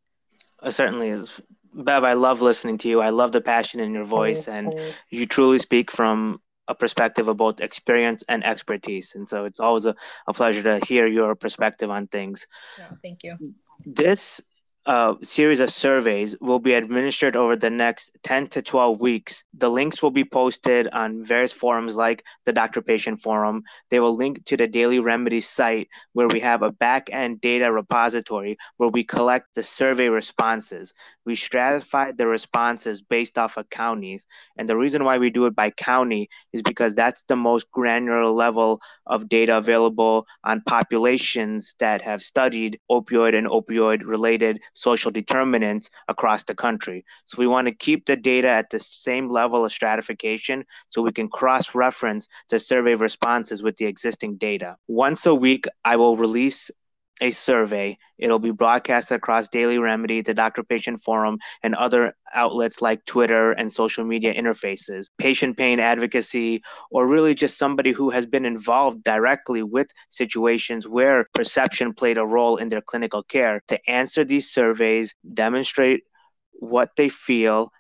Uh, 0.61 0.71
certainly 0.71 1.09
is. 1.09 1.41
Bev, 1.75 2.05
I 2.05 2.13
love 2.13 2.43
listening 2.43 2.79
to 2.79 2.89
you. 2.89 3.01
I 3.01 3.11
love 3.11 3.33
the 3.33 3.41
passion 3.41 3.81
in 3.81 3.95
your 3.95 4.05
voice, 4.05 4.47
and 4.47 4.79
you 5.09 5.27
truly 5.27 5.59
speak 5.59 5.91
from 5.91 6.41
a 6.69 6.75
perspective 6.75 7.29
of 7.29 7.37
both 7.37 7.61
experience 7.61 8.23
and 8.29 8.45
expertise. 8.45 9.15
And 9.15 9.29
so 9.29 9.47
it's 9.47 9.59
always 9.59 9.87
a, 9.87 9.95
a 10.27 10.33
pleasure 10.33 10.63
to 10.63 10.85
hear 10.87 11.07
your 11.07 11.35
perspective 11.35 11.91
on 11.91 12.07
things. 12.07 12.47
Yeah, 12.79 12.91
thank 13.03 13.25
you. 13.25 13.37
This 13.85 14.41
uh, 14.85 15.15
series 15.23 15.61
of 15.61 15.71
surveys 15.71 16.35
will 16.41 16.59
be 16.59 16.75
administered 16.75 17.37
over 17.37 17.55
the 17.55 17.71
next 17.71 18.11
10 18.25 18.49
to 18.49 18.63
12 18.63 18.99
weeks. 19.01 19.45
The 19.55 19.71
links 19.71 20.03
will 20.03 20.11
be 20.11 20.25
posted 20.25 20.89
on 20.89 21.23
various 21.23 21.53
forums 21.53 21.95
like 21.95 22.25
the 22.47 22.53
Doctor 22.53 22.83
Patient 22.83 23.21
Forum. 23.21 23.63
They 23.91 24.01
will 24.01 24.17
link 24.17 24.45
to 24.47 24.57
the 24.57 24.67
Daily 24.67 24.99
Remedies 24.99 25.49
site 25.49 25.89
where 26.15 26.27
we 26.27 26.41
have 26.41 26.63
a 26.63 26.73
back 26.73 27.09
end 27.13 27.41
data 27.41 27.71
repository 27.71 28.59
where 28.79 28.89
we 28.89 29.05
collect 29.05 29.55
the 29.55 29.63
survey 29.63 30.09
responses. 30.09 30.93
We 31.25 31.35
stratify 31.35 32.17
the 32.17 32.27
responses 32.27 33.03
based 33.03 33.39
off 33.39 33.57
of 33.57 33.71
counties. 33.71 34.27
And 34.57 34.69
the 34.69 34.77
reason 34.77 35.05
why 35.05 35.19
we 35.19 35.31
do 35.31 35.47
it 35.47 35.55
by 35.55 35.71
county 35.71 36.29
is 36.53 36.63
because 36.63 36.95
that's 36.95 37.23
the 37.23 37.37
most 37.37 37.71
granular 37.71 38.27
level 38.27 38.81
of 39.07 39.29
data 39.29 39.59
available 39.59 40.27
on 40.43 40.63
populations 40.67 41.77
that 41.79 42.03
have 42.03 42.23
studied 42.23 42.81
opioid 42.91 43.39
and 43.39 43.47
opioid 43.47 44.03
related 44.05 44.61
social 44.73 45.11
determinants 45.11 45.91
across 46.09 46.45
the 46.45 46.55
country. 46.55 47.05
So 47.25 47.37
we 47.39 47.47
want 47.47 47.67
to 47.67 47.75
keep 47.75 48.07
the 48.07 48.17
data 48.17 48.49
at 48.49 48.71
the 48.71 48.79
same 48.79 49.29
level 49.29 49.65
of 49.65 49.73
stratification 49.73 50.65
so 50.91 51.03
we 51.03 51.13
can 51.13 51.29
cross 51.29 51.75
reference 51.75 52.29
the 52.51 52.59
survey 52.59 52.95
responses 52.95 53.63
with 53.63 53.77
the 53.77 53.87
existing 53.87 54.37
data. 54.37 54.77
Once 54.89 55.27
a 55.27 55.35
week, 55.35 55.67
I 55.85 55.97
will 55.97 56.17
release 56.17 56.71
a 57.21 57.31
survey. 57.31 57.97
It'll 58.19 58.39
be 58.39 58.51
broadcast 58.51 59.13
across 59.13 59.49
Daily 59.49 59.79
Remedy, 59.79 60.23
the 60.23 60.35
Doctor 60.35 60.63
Patient 60.63 61.01
Forum, 61.01 61.39
and 61.63 61.75
other 61.75 62.15
outlets 62.35 62.81
like 62.81 63.05
Twitter 63.05 63.53
and 63.53 63.73
social 63.73 64.05
media 64.05 64.35
interfaces. 64.35 65.07
Patient 65.19 65.57
pain 65.57 65.79
advocacy, 65.79 66.63
or 66.91 67.07
really 67.07 67.35
just 67.35 67.59
somebody 67.59 67.93
who 67.93 68.11
has 68.11 68.27
been 68.27 68.45
involved 68.45 69.05
directly 69.05 69.63
with 69.63 69.89
situations 70.09 70.89
where 70.89 71.27
perception 71.35 71.95
played 71.95 72.19
a 72.19 72.27
role 72.27 72.57
in 72.57 72.69
their 72.69 72.83
clinical 72.83 73.23
care 73.23 73.63
to 73.69 73.79
answer 73.89 74.25
these 74.25 74.51
surveys, 74.51 75.15
demonstrate 75.35 76.03
what 76.53 76.91
they 76.97 77.09
feel, 77.09 77.71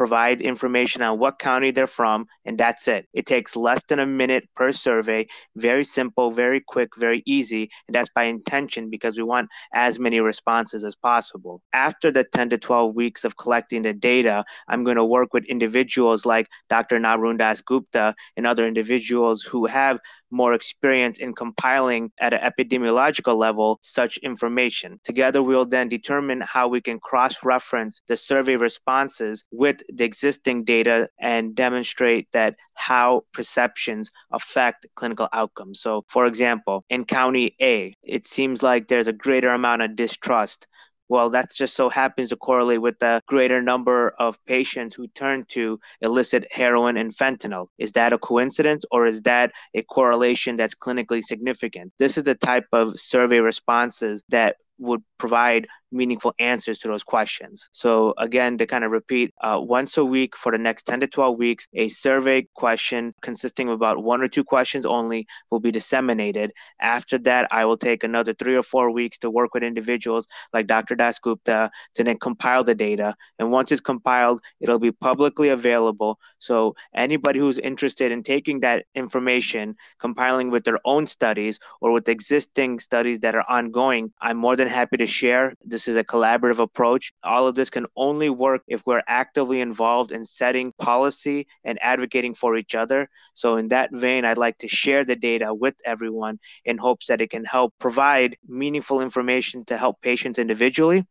provide 0.00 0.40
information 0.40 1.02
on 1.02 1.18
what 1.18 1.38
county 1.38 1.70
they're 1.70 1.86
from, 1.86 2.26
and 2.46 2.56
that's 2.56 2.88
it. 2.88 3.06
It 3.12 3.26
takes 3.26 3.54
less 3.54 3.82
than 3.86 3.98
a 4.00 4.06
minute 4.06 4.48
per 4.56 4.72
survey. 4.72 5.26
Very 5.56 5.84
simple, 5.84 6.30
very 6.30 6.58
quick, 6.58 6.96
very 6.96 7.22
easy. 7.26 7.68
And 7.86 7.94
that's 7.94 8.08
by 8.14 8.24
intention 8.24 8.88
because 8.88 9.18
we 9.18 9.24
want 9.24 9.50
as 9.74 9.98
many 9.98 10.18
responses 10.20 10.84
as 10.84 10.96
possible. 10.96 11.60
After 11.74 12.10
the 12.10 12.24
10 12.24 12.48
to 12.48 12.56
12 12.56 12.94
weeks 12.94 13.26
of 13.26 13.36
collecting 13.36 13.82
the 13.82 13.92
data, 13.92 14.42
I'm 14.68 14.84
going 14.84 14.96
to 14.96 15.04
work 15.04 15.34
with 15.34 15.44
individuals 15.44 16.24
like 16.24 16.48
Dr. 16.70 16.98
Nabarun 16.98 17.38
Dasgupta 17.38 18.14
and 18.38 18.46
other 18.46 18.66
individuals 18.66 19.42
who 19.42 19.66
have 19.66 20.00
more 20.30 20.54
experience 20.54 21.18
in 21.18 21.34
compiling 21.34 22.10
at 22.20 22.32
an 22.32 22.40
epidemiological 22.40 23.36
level 23.36 23.78
such 23.82 24.16
information. 24.18 24.98
Together, 25.04 25.42
we'll 25.42 25.66
then 25.66 25.88
determine 25.88 26.40
how 26.40 26.68
we 26.68 26.80
can 26.80 26.98
cross 27.00 27.44
reference 27.44 28.00
the 28.08 28.16
survey 28.16 28.56
responses 28.56 29.44
with 29.50 29.82
the 29.94 30.04
existing 30.04 30.64
data 30.64 31.08
and 31.20 31.54
demonstrate 31.54 32.28
that 32.32 32.56
how 32.74 33.22
perceptions 33.32 34.10
affect 34.32 34.86
clinical 34.94 35.28
outcomes. 35.32 35.80
So, 35.80 36.04
for 36.08 36.26
example, 36.26 36.84
in 36.90 37.04
County 37.04 37.56
A, 37.60 37.94
it 38.02 38.26
seems 38.26 38.62
like 38.62 38.88
there's 38.88 39.08
a 39.08 39.12
greater 39.12 39.50
amount 39.50 39.82
of 39.82 39.96
distrust 39.96 40.66
well, 41.10 41.28
that 41.30 41.52
just 41.52 41.74
so 41.74 41.88
happens 41.88 42.28
to 42.28 42.36
correlate 42.36 42.80
with 42.80 43.00
the 43.00 43.20
greater 43.26 43.60
number 43.60 44.10
of 44.20 44.38
patients 44.46 44.94
who 44.94 45.08
turn 45.08 45.44
to 45.48 45.80
illicit 46.00 46.46
heroin 46.52 46.96
and 46.96 47.12
fentanyl. 47.12 47.66
Is 47.78 47.90
that 47.92 48.12
a 48.12 48.18
coincidence 48.18 48.84
or 48.92 49.08
is 49.08 49.22
that 49.22 49.50
a 49.74 49.82
correlation 49.82 50.54
that's 50.54 50.72
clinically 50.72 51.20
significant? 51.24 51.92
This 51.98 52.16
is 52.16 52.22
the 52.22 52.36
type 52.36 52.66
of 52.72 52.96
survey 52.96 53.40
responses 53.40 54.22
that 54.28 54.54
would 54.78 55.02
provide 55.18 55.66
meaningful 55.92 56.34
answers 56.38 56.78
to 56.78 56.88
those 56.88 57.04
questions. 57.04 57.68
So, 57.72 58.14
again, 58.18 58.58
to 58.58 58.66
kind 58.66 58.84
of 58.84 58.90
repeat, 58.90 59.32
uh, 59.40 59.58
once 59.60 59.96
a 59.96 60.04
week 60.04 60.36
for 60.36 60.52
the 60.52 60.58
next 60.58 60.84
10 60.84 61.00
to 61.00 61.06
12 61.06 61.38
weeks, 61.38 61.66
a 61.74 61.88
survey 61.88 62.46
question 62.54 63.14
consisting 63.22 63.68
of 63.68 63.74
about 63.74 64.02
one 64.02 64.20
or 64.22 64.28
two 64.28 64.44
questions 64.44 64.86
only 64.86 65.26
will 65.50 65.60
be 65.60 65.70
disseminated. 65.70 66.52
After 66.80 67.18
that, 67.18 67.48
I 67.50 67.64
will 67.64 67.76
take 67.76 68.04
another 68.04 68.34
three 68.34 68.56
or 68.56 68.62
four 68.62 68.90
weeks 68.90 69.18
to 69.18 69.30
work 69.30 69.54
with 69.54 69.62
individuals 69.62 70.26
like 70.52 70.66
Dr. 70.66 70.96
Dasgupta 70.96 71.70
to 71.94 72.04
then 72.04 72.18
compile 72.18 72.64
the 72.64 72.74
data. 72.74 73.14
And 73.38 73.50
once 73.50 73.72
it's 73.72 73.80
compiled, 73.80 74.40
it'll 74.60 74.78
be 74.78 74.92
publicly 74.92 75.48
available. 75.48 76.18
So, 76.38 76.74
anybody 76.94 77.40
who's 77.40 77.58
interested 77.58 78.12
in 78.12 78.22
taking 78.22 78.60
that 78.60 78.84
information, 78.94 79.76
compiling 79.98 80.50
with 80.50 80.64
their 80.64 80.78
own 80.84 81.06
studies 81.06 81.58
or 81.80 81.92
with 81.92 82.08
existing 82.08 82.80
studies 82.80 83.20
that 83.20 83.34
are 83.34 83.44
ongoing, 83.48 84.12
I'm 84.20 84.36
more 84.36 84.56
than 84.56 84.68
happy 84.68 84.96
to 84.98 85.06
share. 85.06 85.54
This 85.64 85.79
this 85.80 85.88
is 85.88 85.96
a 85.96 86.04
collaborative 86.04 86.58
approach. 86.58 87.10
All 87.24 87.46
of 87.46 87.54
this 87.54 87.70
can 87.70 87.86
only 87.96 88.28
work 88.28 88.60
if 88.68 88.82
we're 88.84 89.02
actively 89.08 89.62
involved 89.62 90.12
in 90.12 90.26
setting 90.26 90.72
policy 90.72 91.46
and 91.64 91.78
advocating 91.80 92.34
for 92.34 92.58
each 92.58 92.74
other. 92.74 93.08
So, 93.32 93.56
in 93.56 93.68
that 93.68 93.90
vein, 93.90 94.26
I'd 94.26 94.36
like 94.36 94.58
to 94.58 94.68
share 94.68 95.06
the 95.06 95.16
data 95.16 95.54
with 95.54 95.76
everyone 95.86 96.38
in 96.66 96.76
hopes 96.76 97.06
that 97.06 97.22
it 97.22 97.30
can 97.30 97.46
help 97.46 97.72
provide 97.78 98.36
meaningful 98.46 99.00
information 99.00 99.64
to 99.66 99.78
help 99.78 100.02
patients 100.02 100.38
individually 100.38 101.06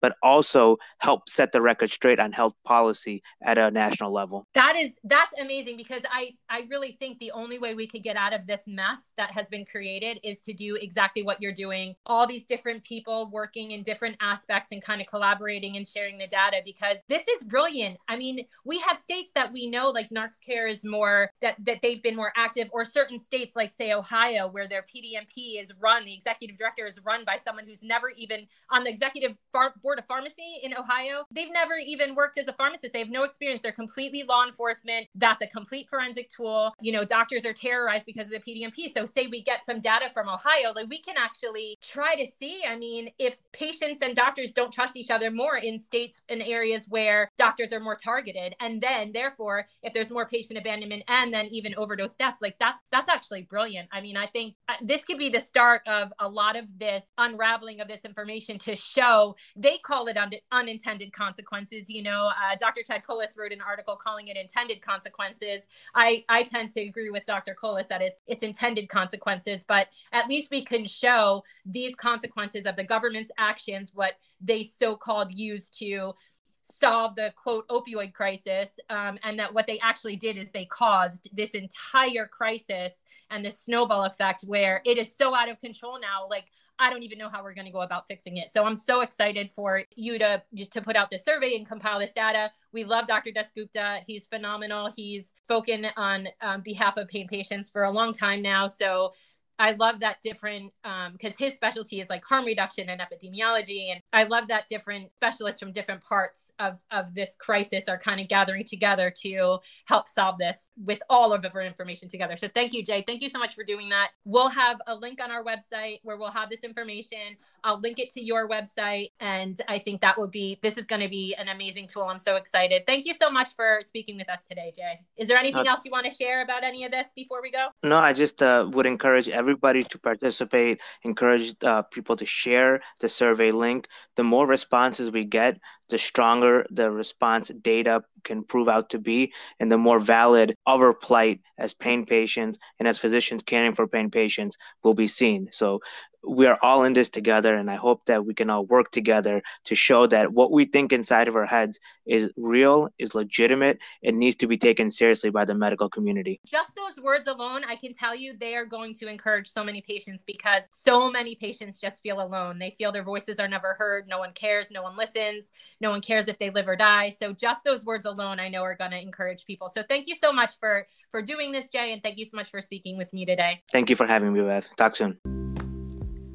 but 0.00 0.16
also 0.22 0.76
help 0.98 1.28
set 1.28 1.52
the 1.52 1.60
record 1.60 1.90
straight 1.90 2.18
on 2.18 2.32
health 2.32 2.54
policy 2.64 3.22
at 3.42 3.58
a 3.58 3.70
national 3.70 4.12
level. 4.12 4.46
That 4.54 4.76
is 4.76 4.98
that's 5.04 5.38
amazing 5.38 5.76
because 5.76 6.02
I 6.10 6.32
I 6.48 6.66
really 6.70 6.96
think 6.98 7.18
the 7.18 7.32
only 7.32 7.58
way 7.58 7.74
we 7.74 7.86
could 7.86 8.02
get 8.02 8.16
out 8.16 8.32
of 8.32 8.46
this 8.46 8.64
mess 8.66 9.12
that 9.16 9.30
has 9.32 9.48
been 9.48 9.64
created 9.64 10.20
is 10.24 10.40
to 10.42 10.52
do 10.52 10.76
exactly 10.76 11.22
what 11.22 11.40
you're 11.40 11.52
doing. 11.52 11.94
All 12.06 12.26
these 12.26 12.44
different 12.44 12.82
people 12.84 13.30
working 13.30 13.72
in 13.72 13.82
different 13.82 14.16
aspects 14.20 14.70
and 14.72 14.82
kind 14.82 15.00
of 15.00 15.06
collaborating 15.06 15.76
and 15.76 15.86
sharing 15.86 16.18
the 16.18 16.26
data 16.26 16.62
because 16.64 16.98
this 17.08 17.26
is 17.28 17.42
brilliant. 17.44 17.98
I 18.08 18.16
mean, 18.16 18.46
we 18.64 18.78
have 18.80 18.96
states 18.96 19.32
that 19.34 19.52
we 19.52 19.68
know 19.68 19.90
like 19.90 20.08
Narcs 20.10 20.30
NarxCare 20.30 20.70
is 20.70 20.84
more 20.84 21.30
that 21.42 21.56
that 21.64 21.80
they've 21.82 22.02
been 22.02 22.16
more 22.16 22.32
active 22.36 22.68
or 22.72 22.84
certain 22.84 23.18
states 23.18 23.56
like 23.56 23.72
say 23.72 23.92
Ohio 23.92 24.48
where 24.48 24.68
their 24.68 24.82
PDMP 24.82 25.60
is 25.60 25.72
run, 25.80 26.04
the 26.04 26.14
executive 26.14 26.56
director 26.56 26.86
is 26.86 26.98
run 27.04 27.24
by 27.24 27.36
someone 27.42 27.64
who's 27.66 27.82
never 27.82 28.10
even 28.10 28.46
on 28.70 28.84
the 28.84 28.90
executive 28.90 29.36
board 29.52 29.89
board 29.90 29.98
of 29.98 30.06
pharmacy 30.06 30.60
in 30.62 30.72
Ohio, 30.72 31.24
they've 31.32 31.52
never 31.52 31.74
even 31.74 32.14
worked 32.14 32.38
as 32.38 32.46
a 32.46 32.52
pharmacist. 32.52 32.92
They 32.92 33.00
have 33.00 33.10
no 33.10 33.24
experience. 33.24 33.60
They're 33.60 33.72
completely 33.72 34.22
law 34.22 34.46
enforcement. 34.46 35.08
That's 35.16 35.42
a 35.42 35.48
complete 35.48 35.88
forensic 35.90 36.30
tool. 36.30 36.72
You 36.80 36.92
know, 36.92 37.04
doctors 37.04 37.44
are 37.44 37.52
terrorized 37.52 38.06
because 38.06 38.26
of 38.26 38.32
the 38.32 38.38
PDMP. 38.38 38.92
So, 38.92 39.04
say 39.04 39.26
we 39.26 39.42
get 39.42 39.66
some 39.66 39.80
data 39.80 40.06
from 40.14 40.28
Ohio, 40.28 40.72
like 40.76 40.88
we 40.88 41.00
can 41.00 41.16
actually 41.18 41.76
try 41.82 42.14
to 42.14 42.26
see. 42.38 42.62
I 42.68 42.76
mean, 42.76 43.10
if 43.18 43.36
patients 43.52 44.00
and 44.00 44.14
doctors 44.14 44.52
don't 44.52 44.72
trust 44.72 44.96
each 44.96 45.10
other 45.10 45.28
more 45.32 45.56
in 45.56 45.76
states 45.76 46.22
and 46.28 46.40
areas 46.40 46.86
where 46.88 47.28
doctors 47.36 47.72
are 47.72 47.80
more 47.80 47.96
targeted, 47.96 48.54
and 48.60 48.80
then 48.80 49.10
therefore, 49.12 49.66
if 49.82 49.92
there's 49.92 50.10
more 50.10 50.28
patient 50.28 50.56
abandonment 50.56 51.02
and 51.08 51.34
then 51.34 51.46
even 51.46 51.74
overdose 51.76 52.14
deaths, 52.14 52.40
like 52.40 52.54
that's 52.60 52.80
that's 52.92 53.08
actually 53.08 53.42
brilliant. 53.42 53.88
I 53.90 54.00
mean, 54.00 54.16
I 54.16 54.26
think 54.26 54.54
uh, 54.68 54.74
this 54.82 55.04
could 55.04 55.18
be 55.18 55.30
the 55.30 55.40
start 55.40 55.82
of 55.88 56.12
a 56.20 56.28
lot 56.28 56.54
of 56.54 56.78
this 56.78 57.02
unraveling 57.18 57.80
of 57.80 57.88
this 57.88 58.04
information 58.04 58.60
to 58.60 58.76
show 58.76 59.34
they 59.56 59.78
call 59.82 60.06
it 60.08 60.16
un- 60.16 60.32
unintended 60.52 61.12
consequences. 61.12 61.88
You 61.88 62.02
know, 62.02 62.28
uh, 62.28 62.56
Dr. 62.58 62.82
Ted 62.84 63.02
Kolas 63.08 63.36
wrote 63.36 63.52
an 63.52 63.60
article 63.60 63.96
calling 63.96 64.28
it 64.28 64.36
intended 64.36 64.80
consequences. 64.82 65.62
I, 65.94 66.24
I 66.28 66.42
tend 66.42 66.70
to 66.72 66.82
agree 66.82 67.10
with 67.10 67.24
Dr. 67.24 67.56
Kolas 67.60 67.88
that 67.88 68.02
it's 68.02 68.20
it's 68.26 68.42
intended 68.42 68.88
consequences, 68.88 69.64
but 69.66 69.88
at 70.12 70.28
least 70.28 70.50
we 70.50 70.64
can 70.64 70.86
show 70.86 71.42
these 71.64 71.94
consequences 71.94 72.66
of 72.66 72.76
the 72.76 72.84
government's 72.84 73.30
actions, 73.38 73.90
what 73.94 74.14
they 74.40 74.62
so-called 74.62 75.32
use 75.32 75.68
to 75.68 76.14
solve 76.62 77.14
the 77.16 77.32
quote 77.36 77.66
opioid 77.68 78.12
crisis 78.12 78.68
um, 78.90 79.18
and 79.22 79.38
that 79.38 79.52
what 79.52 79.66
they 79.66 79.78
actually 79.80 80.16
did 80.16 80.36
is 80.36 80.50
they 80.50 80.66
caused 80.66 81.34
this 81.34 81.50
entire 81.50 82.26
crisis 82.26 83.02
and 83.30 83.44
the 83.44 83.50
snowball 83.50 84.04
effect 84.04 84.42
where 84.42 84.82
it 84.84 84.98
is 84.98 85.14
so 85.14 85.34
out 85.34 85.48
of 85.48 85.60
control 85.60 85.98
now 86.00 86.26
like 86.28 86.44
I 86.80 86.88
don't 86.88 87.02
even 87.02 87.18
know 87.18 87.28
how 87.28 87.42
we're 87.42 87.54
going 87.54 87.66
to 87.66 87.72
go 87.72 87.82
about 87.82 88.08
fixing 88.08 88.38
it. 88.38 88.50
So 88.52 88.64
I'm 88.64 88.74
so 88.74 89.02
excited 89.02 89.50
for 89.50 89.82
you 89.94 90.18
to 90.18 90.42
just 90.54 90.72
to 90.72 90.80
put 90.80 90.96
out 90.96 91.10
this 91.10 91.24
survey 91.24 91.54
and 91.54 91.68
compile 91.68 92.00
this 92.00 92.10
data. 92.10 92.50
We 92.72 92.84
love 92.84 93.06
Dr. 93.06 93.30
Dasgupta. 93.30 94.00
He's 94.06 94.26
phenomenal. 94.26 94.90
He's 94.96 95.34
spoken 95.44 95.86
on 95.98 96.28
um, 96.40 96.62
behalf 96.62 96.96
of 96.96 97.06
pain 97.08 97.28
patients 97.28 97.68
for 97.68 97.84
a 97.84 97.90
long 97.90 98.14
time 98.14 98.40
now. 98.40 98.66
So 98.66 99.12
I 99.60 99.72
love 99.72 100.00
that 100.00 100.22
different 100.22 100.72
because 100.82 101.32
um, 101.32 101.34
his 101.38 101.52
specialty 101.52 102.00
is 102.00 102.08
like 102.08 102.24
harm 102.24 102.46
reduction 102.46 102.88
and 102.88 102.98
epidemiology, 102.98 103.90
and 103.90 104.00
I 104.10 104.24
love 104.24 104.48
that 104.48 104.68
different 104.68 105.14
specialists 105.14 105.60
from 105.60 105.70
different 105.70 106.02
parts 106.02 106.50
of 106.58 106.78
of 106.90 107.14
this 107.14 107.36
crisis 107.38 107.86
are 107.86 107.98
kind 107.98 108.20
of 108.20 108.28
gathering 108.28 108.64
together 108.64 109.12
to 109.22 109.58
help 109.84 110.08
solve 110.08 110.38
this 110.38 110.70
with 110.82 111.00
all 111.10 111.34
of 111.34 111.46
our 111.54 111.60
information 111.60 112.08
together. 112.08 112.38
So 112.38 112.48
thank 112.48 112.72
you, 112.72 112.82
Jay. 112.82 113.04
Thank 113.06 113.22
you 113.22 113.28
so 113.28 113.38
much 113.38 113.54
for 113.54 113.62
doing 113.62 113.90
that. 113.90 114.12
We'll 114.24 114.48
have 114.48 114.80
a 114.86 114.94
link 114.94 115.22
on 115.22 115.30
our 115.30 115.44
website 115.44 116.00
where 116.04 116.16
we'll 116.16 116.30
have 116.30 116.48
this 116.48 116.64
information. 116.64 117.36
I'll 117.62 117.80
link 117.80 117.98
it 117.98 118.08
to 118.10 118.24
your 118.24 118.48
website, 118.48 119.10
and 119.20 119.60
I 119.68 119.78
think 119.78 120.00
that 120.00 120.18
would 120.18 120.30
be 120.30 120.58
this 120.62 120.78
is 120.78 120.86
going 120.86 121.02
to 121.02 121.08
be 121.08 121.34
an 121.34 121.48
amazing 121.48 121.86
tool. 121.86 122.04
I'm 122.04 122.18
so 122.18 122.36
excited. 122.36 122.86
Thank 122.86 123.04
you 123.04 123.12
so 123.12 123.30
much 123.30 123.54
for 123.54 123.82
speaking 123.84 124.16
with 124.16 124.30
us 124.30 124.48
today, 124.48 124.72
Jay. 124.74 125.00
Is 125.18 125.28
there 125.28 125.36
anything 125.36 125.68
uh, 125.68 125.72
else 125.72 125.84
you 125.84 125.90
want 125.90 126.06
to 126.06 126.12
share 126.12 126.42
about 126.42 126.64
any 126.64 126.84
of 126.84 126.92
this 126.92 127.08
before 127.14 127.42
we 127.42 127.50
go? 127.50 127.68
No, 127.82 127.98
I 127.98 128.14
just 128.14 128.42
uh, 128.42 128.66
would 128.72 128.86
encourage 128.86 129.28
every 129.28 129.49
everybody 129.50 129.82
to 129.82 129.98
participate, 129.98 130.80
encourage 131.02 131.54
uh, 131.64 131.82
people 131.82 132.16
to 132.16 132.26
share 132.26 132.80
the 133.00 133.08
survey 133.08 133.50
link. 133.50 133.88
The 134.16 134.24
more 134.24 134.46
responses 134.46 135.10
we 135.10 135.24
get, 135.24 135.58
the 135.88 135.98
stronger 135.98 136.66
the 136.70 136.90
response 136.90 137.50
data 137.62 138.02
can 138.24 138.44
prove 138.44 138.68
out 138.68 138.90
to 138.90 138.98
be, 138.98 139.32
and 139.58 139.70
the 139.70 139.78
more 139.78 140.00
valid 140.00 140.56
our 140.66 140.92
plight 140.92 141.40
as 141.58 141.74
pain 141.74 142.06
patients 142.06 142.58
and 142.78 142.88
as 142.88 142.98
physicians 142.98 143.42
caring 143.42 143.74
for 143.74 143.86
pain 143.86 144.10
patients 144.10 144.56
will 144.82 144.94
be 144.94 145.06
seen. 145.06 145.48
So 145.52 145.80
we 146.22 146.46
are 146.46 146.58
all 146.62 146.84
in 146.84 146.92
this 146.92 147.08
together 147.08 147.54
and 147.54 147.70
i 147.70 147.76
hope 147.76 148.04
that 148.06 148.24
we 148.24 148.34
can 148.34 148.50
all 148.50 148.64
work 148.66 148.90
together 148.90 149.42
to 149.64 149.74
show 149.74 150.06
that 150.06 150.32
what 150.32 150.52
we 150.52 150.64
think 150.64 150.92
inside 150.92 151.28
of 151.28 151.36
our 151.36 151.46
heads 151.46 151.78
is 152.06 152.30
real 152.36 152.88
is 152.98 153.14
legitimate 153.14 153.78
it 154.02 154.14
needs 154.14 154.36
to 154.36 154.46
be 154.46 154.56
taken 154.56 154.90
seriously 154.90 155.30
by 155.30 155.44
the 155.44 155.54
medical 155.54 155.88
community. 155.88 156.40
Just 156.46 156.74
those 156.76 157.02
words 157.02 157.26
alone 157.26 157.62
i 157.64 157.76
can 157.76 157.92
tell 157.92 158.14
you 158.14 158.36
they 158.36 158.54
are 158.54 158.64
going 158.64 158.94
to 158.94 159.08
encourage 159.08 159.48
so 159.48 159.64
many 159.64 159.80
patients 159.80 160.24
because 160.26 160.64
so 160.70 161.10
many 161.10 161.34
patients 161.34 161.80
just 161.80 162.02
feel 162.02 162.20
alone. 162.20 162.58
They 162.58 162.70
feel 162.70 162.92
their 162.92 163.02
voices 163.02 163.38
are 163.38 163.48
never 163.48 163.74
heard 163.74 164.06
no 164.08 164.18
one 164.18 164.32
cares 164.32 164.70
no 164.70 164.82
one 164.82 164.96
listens 164.96 165.50
no 165.80 165.90
one 165.90 166.00
cares 166.00 166.28
if 166.28 166.38
they 166.38 166.50
live 166.50 166.68
or 166.68 166.76
die. 166.76 167.10
So 167.10 167.32
just 167.32 167.64
those 167.64 167.84
words 167.84 168.06
alone 168.10 168.38
i 168.38 168.48
know 168.48 168.62
are 168.62 168.76
going 168.76 168.90
to 168.90 169.00
encourage 169.00 169.44
people 169.44 169.68
so 169.68 169.82
thank 169.88 170.08
you 170.08 170.14
so 170.14 170.32
much 170.32 170.52
for 170.60 170.86
for 171.10 171.22
doing 171.22 171.52
this 171.52 171.70
jay 171.70 171.92
and 171.92 172.02
thank 172.02 172.18
you 172.18 172.24
so 172.24 172.36
much 172.36 172.50
for 172.50 172.60
speaking 172.60 172.98
with 172.98 173.10
me 173.12 173.24
today 173.24 173.62
thank 173.72 173.88
you 173.88 173.96
for 173.96 174.06
having 174.06 174.32
me 174.32 174.40
Bev 174.40 174.66
talk 174.76 174.94
soon 174.96 175.18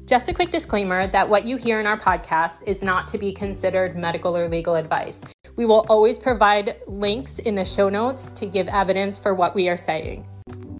Just 0.06 0.28
a 0.28 0.34
quick 0.34 0.52
disclaimer 0.52 1.08
that 1.08 1.28
what 1.28 1.46
you 1.46 1.56
hear 1.56 1.80
in 1.80 1.86
our 1.86 1.98
podcast 1.98 2.62
is 2.64 2.84
not 2.84 3.08
to 3.08 3.18
be 3.18 3.32
considered 3.32 3.96
medical 3.96 4.36
or 4.36 4.48
legal 4.48 4.76
advice. 4.76 5.24
We 5.56 5.66
will 5.66 5.84
always 5.88 6.16
provide 6.16 6.76
links 6.86 7.40
in 7.40 7.56
the 7.56 7.64
show 7.64 7.88
notes 7.88 8.32
to 8.34 8.46
give 8.46 8.68
evidence 8.68 9.18
for 9.18 9.34
what 9.34 9.52
we 9.56 9.68
are 9.68 9.76
saying. 9.76 10.24